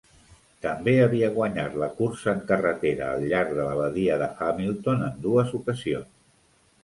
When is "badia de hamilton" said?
3.81-5.05